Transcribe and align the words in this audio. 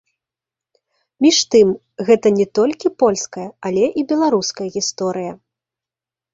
Між 1.25 1.37
тым, 1.55 1.67
гэта 2.07 2.27
не 2.39 2.47
толькі 2.61 2.93
польская, 3.05 3.47
але 3.73 3.85
і 3.99 4.07
беларуская 4.15 4.69
гісторыя. 4.81 5.31